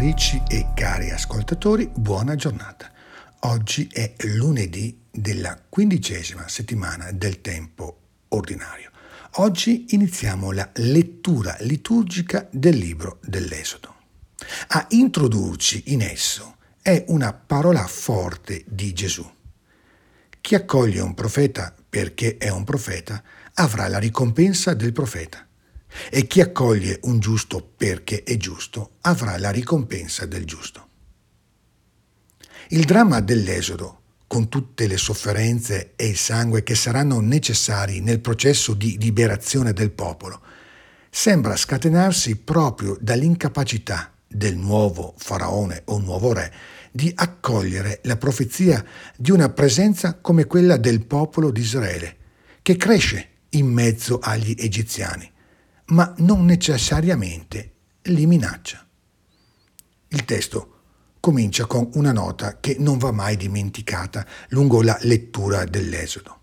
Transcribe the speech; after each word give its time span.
ascoltatrici 0.00 0.42
e 0.48 0.68
cari 0.74 1.10
ascoltatori, 1.10 1.90
buona 1.94 2.34
giornata. 2.34 2.90
Oggi 3.40 3.86
è 3.92 4.14
lunedì 4.36 4.98
della 5.10 5.60
quindicesima 5.68 6.48
settimana 6.48 7.12
del 7.12 7.42
tempo 7.42 7.98
ordinario. 8.28 8.90
Oggi 9.34 9.88
iniziamo 9.90 10.52
la 10.52 10.70
lettura 10.76 11.54
liturgica 11.60 12.48
del 12.50 12.76
libro 12.76 13.18
dell'Esodo. 13.22 13.94
A 14.68 14.86
introdurci 14.88 15.92
in 15.92 16.00
esso 16.00 16.56
è 16.80 17.04
una 17.08 17.34
parola 17.34 17.86
forte 17.86 18.64
di 18.66 18.94
Gesù. 18.94 19.30
Chi 20.40 20.54
accoglie 20.54 21.00
un 21.00 21.12
profeta 21.12 21.74
perché 21.90 22.38
è 22.38 22.48
un 22.48 22.64
profeta 22.64 23.22
avrà 23.54 23.86
la 23.86 23.98
ricompensa 23.98 24.72
del 24.72 24.94
profeta 24.94 25.46
e 26.10 26.26
chi 26.26 26.40
accoglie 26.40 26.98
un 27.02 27.18
giusto 27.18 27.72
perché 27.76 28.22
è 28.22 28.36
giusto 28.36 28.92
avrà 29.02 29.38
la 29.38 29.50
ricompensa 29.50 30.26
del 30.26 30.44
giusto. 30.44 30.88
Il 32.68 32.84
dramma 32.84 33.20
dell'Esodo, 33.20 33.98
con 34.26 34.48
tutte 34.48 34.86
le 34.86 34.96
sofferenze 34.96 35.94
e 35.96 36.06
il 36.06 36.16
sangue 36.16 36.62
che 36.62 36.76
saranno 36.76 37.20
necessari 37.20 38.00
nel 38.00 38.20
processo 38.20 38.74
di 38.74 38.96
liberazione 38.98 39.72
del 39.72 39.90
popolo, 39.90 40.40
sembra 41.10 41.56
scatenarsi 41.56 42.36
proprio 42.36 42.96
dall'incapacità 43.00 44.12
del 44.28 44.56
nuovo 44.56 45.14
faraone 45.16 45.82
o 45.86 45.98
nuovo 45.98 46.32
re 46.32 46.52
di 46.92 47.12
accogliere 47.12 48.00
la 48.04 48.16
profezia 48.16 48.84
di 49.16 49.32
una 49.32 49.48
presenza 49.48 50.14
come 50.20 50.44
quella 50.44 50.76
del 50.76 51.04
popolo 51.04 51.50
di 51.50 51.60
Israele, 51.60 52.16
che 52.62 52.76
cresce 52.76 53.28
in 53.50 53.66
mezzo 53.66 54.20
agli 54.20 54.54
egiziani 54.56 55.28
ma 55.90 56.12
non 56.18 56.44
necessariamente 56.44 57.72
li 58.02 58.26
minaccia. 58.26 58.86
Il 60.08 60.24
testo 60.24 60.78
comincia 61.20 61.66
con 61.66 61.90
una 61.94 62.12
nota 62.12 62.58
che 62.58 62.76
non 62.78 62.98
va 62.98 63.12
mai 63.12 63.36
dimenticata 63.36 64.26
lungo 64.48 64.82
la 64.82 64.98
lettura 65.02 65.64
dell'Esodo. 65.64 66.38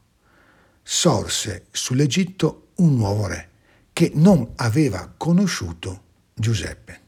Sorse 0.83 1.65
sull'Egitto 1.71 2.69
un 2.75 2.95
nuovo 2.95 3.27
re 3.27 3.49
che 3.91 4.11
non 4.13 4.51
aveva 4.55 5.11
conosciuto 5.17 6.03
Giuseppe. 6.33 7.01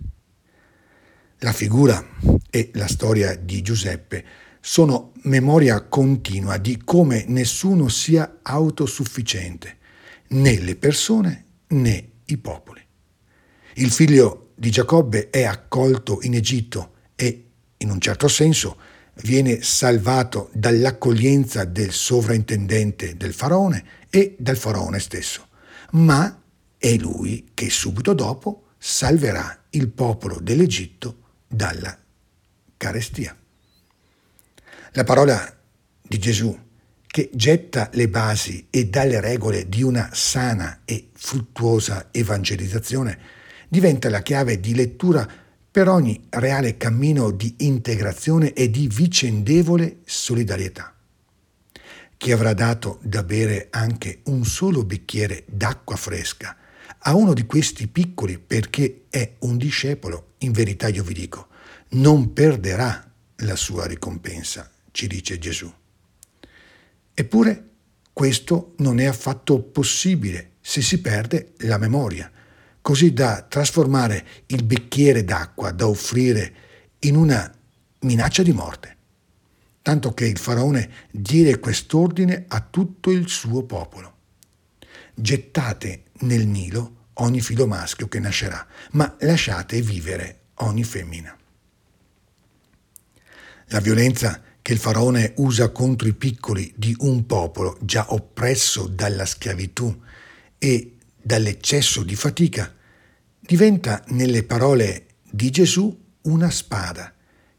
La 1.40 1.54
figura 1.54 2.04
e 2.50 2.72
la 2.74 2.88
storia 2.88 3.36
di 3.36 3.62
Giuseppe 3.62 4.26
sono 4.60 5.14
memoria 5.24 5.82
continua 5.84 6.58
di 6.58 6.82
come 6.84 7.24
nessuno 7.28 7.88
sia 7.88 8.40
autosufficiente, 8.42 9.78
né 10.30 10.60
le 10.60 10.76
persone 10.76 11.46
né 11.68 12.10
i 12.30 12.38
popoli. 12.38 12.82
Il 13.76 13.92
figlio 13.92 14.52
di 14.56 14.72
Giacobbe 14.72 15.30
è 15.30 15.44
accolto 15.44 16.20
in 16.22 16.34
Egitto 16.34 16.94
e, 17.16 17.50
in 17.78 17.90
un 17.90 18.00
certo 18.00 18.28
senso, 18.28 18.78
viene 19.22 19.62
salvato 19.62 20.50
dall'accoglienza 20.54 21.66
del 21.66 21.92
sovrintendente 21.92 23.16
del 23.16 23.34
faraone 23.34 23.86
e 24.10 24.36
dal 24.40 24.58
faraone 24.58 25.00
stesso, 25.00 25.48
ma 25.92 26.42
è 26.78 26.96
lui 26.96 27.52
che 27.54 27.70
subito 27.70 28.14
dopo 28.14 28.70
salverà 28.78 29.66
il 29.72 29.90
popolo 29.90 30.40
dell'Egitto 30.40 31.18
dalla 31.48 31.98
carestia. 32.78 33.36
La 34.94 35.04
parola 35.04 35.58
di 36.02 36.18
Gesù 36.18 36.58
che 37.12 37.32
getta 37.34 37.90
le 37.94 38.08
basi 38.08 38.68
e 38.70 38.86
dà 38.86 39.04
le 39.04 39.20
regole 39.20 39.68
di 39.68 39.82
una 39.82 40.10
sana 40.14 40.82
e 40.86 41.10
fruttuosa 41.14 42.10
evangelizzazione, 42.12 43.18
diventa 43.68 44.10
la 44.10 44.22
chiave 44.22 44.60
di 44.60 44.76
lettura 44.76 45.28
per 45.72 45.88
ogni 45.88 46.28
reale 46.30 46.78
cammino 46.78 47.32
di 47.32 47.56
integrazione 47.60 48.54
e 48.54 48.70
di 48.70 48.88
vicendevole 48.88 50.02
solidarietà. 50.06 50.94
Chi 52.16 52.32
avrà 52.32 52.54
dato 52.54 53.00
da 53.02 53.24
bere 53.24 53.70
anche 53.72 54.20
un 54.26 54.46
solo 54.46 54.84
bicchiere 54.84 55.46
d'acqua 55.48 55.96
fresca 55.96 56.56
a 57.00 57.16
uno 57.16 57.34
di 57.34 57.46
questi 57.46 57.88
piccoli 57.88 58.38
perché 58.38 59.06
è 59.10 59.36
un 59.40 59.58
discepolo, 59.58 60.34
in 60.40 60.52
verità 60.52 60.90
io 60.90 61.04
vi 61.04 61.14
dico, 61.14 61.48
non 61.90 62.34
perderà 62.34 63.12
la 63.38 63.56
sua 63.56 63.88
ricompensa, 63.88 64.70
ci 64.92 65.08
dice 65.08 65.40
Gesù. 65.40 65.72
Eppure 67.20 67.72
questo 68.14 68.76
non 68.78 68.98
è 68.98 69.04
affatto 69.04 69.60
possibile 69.60 70.52
se 70.62 70.82
si 70.82 71.02
perde 71.02 71.52
la 71.64 71.78
memoria, 71.78 72.32
così 72.80 73.12
da 73.12 73.42
trasformare 73.42 74.26
il 74.46 74.64
bicchiere 74.64 75.26
d'acqua 75.26 75.72
da 75.72 75.86
offrire 75.86 76.54
in 77.00 77.18
una 77.18 77.54
minaccia 78.04 78.42
di 78.42 78.54
morte. 78.54 78.96
Tanto 79.82 80.14
che 80.14 80.28
il 80.28 80.38
faraone 80.38 80.90
diede 81.12 81.60
quest'ordine 81.60 82.46
a 82.48 82.62
tutto 82.62 83.12
il 83.12 83.28
suo 83.28 83.64
popolo. 83.64 84.16
Gettate 85.14 86.04
nel 86.20 86.48
Nilo 86.48 87.08
ogni 87.16 87.42
filo 87.42 87.68
maschio 87.68 88.08
che 88.08 88.22
nascerà, 88.22 88.66
ma 88.92 89.18
lasciate 89.20 89.82
vivere 89.82 90.40
ogni 90.60 90.86
femmina. 90.86 91.38
La 93.72 93.80
violenza 93.82 94.42
che 94.70 94.76
il 94.76 94.82
faraone 94.82 95.34
usa 95.38 95.70
contro 95.70 96.08
i 96.08 96.14
piccoli 96.14 96.72
di 96.78 96.96
un 97.00 97.26
popolo 97.26 97.76
già 97.82 98.06
oppresso 98.10 98.86
dalla 98.86 99.26
schiavitù 99.26 100.00
e 100.60 100.98
dall'eccesso 101.20 102.04
di 102.04 102.16
fatica, 102.16 102.72
diventa 103.40 104.04
nelle 104.10 104.44
parole 104.44 105.08
di 105.24 105.50
Gesù 105.50 106.00
una 106.22 106.52
spada 106.52 107.12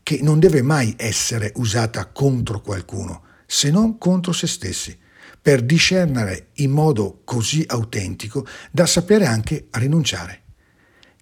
che 0.04 0.20
non 0.22 0.38
deve 0.38 0.62
mai 0.62 0.94
essere 0.96 1.50
usata 1.56 2.06
contro 2.06 2.60
qualcuno, 2.60 3.24
se 3.44 3.72
non 3.72 3.98
contro 3.98 4.30
se 4.30 4.46
stessi, 4.46 4.96
per 5.42 5.62
discernere 5.62 6.50
in 6.58 6.70
modo 6.70 7.22
così 7.24 7.64
autentico 7.66 8.46
da 8.70 8.86
sapere 8.86 9.26
anche 9.26 9.66
rinunciare. 9.72 10.42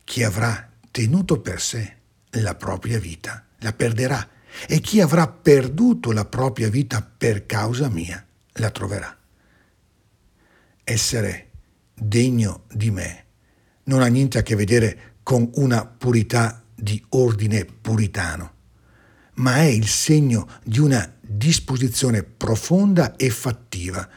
Chi 0.05 0.23
avrà 0.23 0.71
tenuto 0.91 1.41
per 1.41 1.63
sé 1.63 1.97
la 2.33 2.55
propria 2.57 2.99
vita 2.99 3.47
la 3.61 3.73
perderà 3.73 4.37
e 4.67 4.81
chi 4.81 5.01
avrà 5.01 5.29
perduto 5.29 6.13
la 6.13 6.25
propria 6.25 6.69
vita 6.69 7.03
per 7.03 7.47
causa 7.47 7.89
mia 7.89 8.25
la 8.55 8.71
troverà. 8.71 9.17
Essere 10.85 11.51
degno 11.95 12.65
di 12.73 12.91
me 12.91 13.25
non 13.85 14.03
ha 14.03 14.07
niente 14.07 14.39
a 14.39 14.43
che 14.43 14.55
vedere 14.55 15.15
con 15.23 15.51
una 15.55 15.85
purità 15.85 16.63
di 16.75 17.05
ordine 17.11 17.65
puritano, 17.65 18.55
ma 19.35 19.57
è 19.57 19.65
il 19.65 19.87
segno 19.87 20.49
di 20.65 20.79
una 20.79 21.17
disposizione 21.21 22.23
profonda 22.23 23.17
e 23.17 23.31
fattiva 23.31 24.09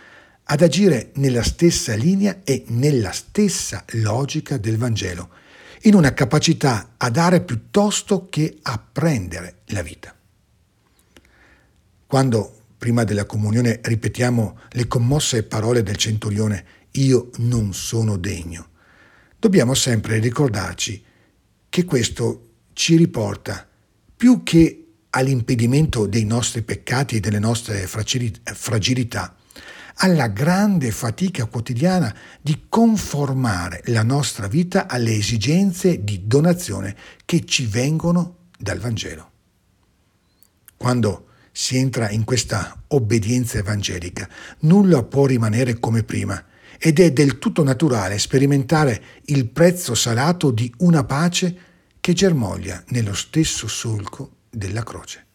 ad 0.44 0.62
agire 0.62 1.12
nella 1.16 1.44
stessa 1.44 1.96
linea 1.96 2.42
e 2.44 2.66
nella 2.68 3.12
stessa 3.12 3.84
logica 3.94 4.58
del 4.58 4.78
Vangelo, 4.78 5.30
in 5.84 5.96
una 5.96 6.14
capacità 6.14 6.94
a 6.98 7.10
dare 7.10 7.42
piuttosto 7.42 8.28
che 8.30 8.60
a 8.62 8.78
prendere 8.80 9.62
la 9.68 9.82
vita. 9.82 10.16
Quando 12.12 12.64
prima 12.78 13.06
della 13.06 13.26
comunione 13.26 13.80
ripetiamo 13.82 14.60
le 14.72 14.86
commosse 14.86 15.44
parole 15.44 15.82
del 15.82 15.96
centurione, 15.96 16.66
io 16.96 17.30
non 17.38 17.74
sono 17.74 18.18
degno, 18.18 18.68
dobbiamo 19.40 19.74
sempre 19.74 20.20
ricordarci 20.20 21.02
che 21.70 21.86
questo 21.86 22.50
ci 22.74 22.98
riporta 22.98 23.66
più 24.14 24.44
che 24.44 24.88
all'impedimento 25.12 26.06
dei 26.06 26.26
nostri 26.26 26.64
peccati 26.64 27.16
e 27.16 27.20
delle 27.22 27.40
nostre 27.40 27.88
fragilità, 27.88 29.38
alla 29.96 30.28
grande 30.28 30.92
fatica 30.92 31.46
quotidiana 31.46 32.14
di 32.42 32.66
conformare 32.68 33.84
la 33.86 34.04
nostra 34.04 34.48
vita 34.48 34.86
alle 34.90 35.16
esigenze 35.16 36.04
di 36.04 36.28
donazione 36.28 36.94
che 37.24 37.46
ci 37.46 37.68
vengono 37.68 38.50
dal 38.60 38.80
Vangelo. 38.80 39.32
Quando 40.76 41.28
si 41.62 41.78
entra 41.78 42.10
in 42.10 42.24
questa 42.24 42.86
obbedienza 42.88 43.60
evangelica, 43.60 44.28
nulla 44.62 45.04
può 45.04 45.28
rimanere 45.28 45.78
come 45.78 46.02
prima 46.02 46.44
ed 46.80 47.00
è 47.00 47.12
del 47.12 47.38
tutto 47.38 47.64
naturale 47.64 48.18
sperimentare 48.18 49.04
il 49.26 49.48
prezzo 49.48 49.94
salato 49.94 50.50
di 50.50 50.74
una 50.80 51.04
pace 51.04 51.56
che 52.00 52.14
germoglia 52.14 52.84
nello 52.88 53.14
stesso 53.14 53.68
solco 53.68 54.38
della 54.50 54.82
croce. 54.82 55.28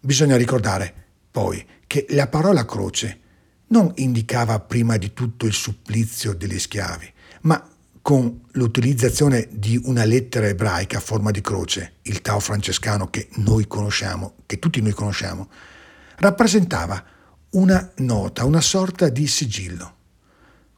Bisogna 0.00 0.36
ricordare, 0.38 0.94
poi, 1.30 1.62
che 1.86 2.06
la 2.08 2.28
parola 2.28 2.64
croce 2.64 3.20
non 3.66 3.92
indicava 3.96 4.58
prima 4.58 4.96
di 4.96 5.12
tutto 5.12 5.44
il 5.44 5.52
supplizio 5.52 6.32
degli 6.32 6.58
schiavi, 6.58 7.12
ma 7.42 7.62
con 8.02 8.42
l'utilizzazione 8.52 9.48
di 9.50 9.80
una 9.84 10.04
lettera 10.04 10.48
ebraica 10.48 10.98
a 10.98 11.00
forma 11.00 11.30
di 11.30 11.40
croce, 11.40 11.94
il 12.02 12.20
Tao 12.20 12.40
francescano 12.40 13.08
che 13.08 13.28
noi 13.36 13.66
conosciamo, 13.68 14.34
che 14.44 14.58
tutti 14.58 14.82
noi 14.82 14.92
conosciamo, 14.92 15.48
rappresentava 16.16 17.02
una 17.50 17.92
nota, 17.96 18.44
una 18.44 18.60
sorta 18.60 19.08
di 19.08 19.26
sigillo. 19.26 20.00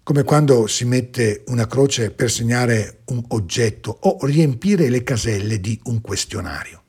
come 0.04 0.22
quando 0.22 0.66
si 0.66 0.84
mette 0.84 1.44
una 1.46 1.66
croce 1.66 2.10
per 2.10 2.30
segnare 2.30 3.00
un 3.06 3.24
oggetto 3.28 3.96
o 4.02 4.18
riempire 4.26 4.90
le 4.90 5.02
caselle 5.02 5.58
di 5.60 5.80
un 5.84 6.02
questionario. 6.02 6.82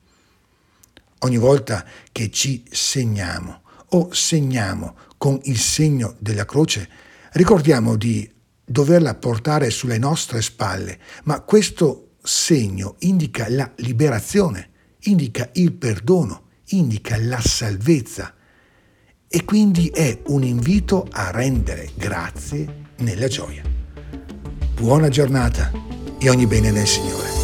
Ogni 1.20 1.38
volta 1.38 1.82
che 2.12 2.30
ci 2.30 2.62
segniamo 2.70 3.62
o 3.88 4.12
segniamo 4.12 4.96
con 5.16 5.40
il 5.44 5.58
segno 5.58 6.14
della 6.18 6.44
croce, 6.44 6.86
ricordiamo 7.32 7.96
di 7.96 8.30
doverla 8.66 9.14
portare 9.14 9.70
sulle 9.70 9.98
nostre 9.98 10.42
spalle, 10.42 10.98
ma 11.24 11.40
questo 11.40 12.16
segno 12.22 12.96
indica 13.00 13.46
la 13.48 13.70
liberazione, 13.76 14.70
indica 15.04 15.48
il 15.54 15.72
perdono, 15.72 16.42
indica 16.70 17.16
la 17.18 17.40
salvezza 17.40 18.34
e 19.28 19.44
quindi 19.44 19.88
è 19.88 20.20
un 20.26 20.42
invito 20.42 21.06
a 21.10 21.30
rendere 21.30 21.90
grazie 21.94 22.84
nella 22.98 23.28
gioia. 23.28 23.62
Buona 24.74 25.08
giornata 25.08 25.70
e 26.18 26.28
ogni 26.28 26.46
bene 26.46 26.70
nel 26.70 26.86
Signore. 26.86 27.35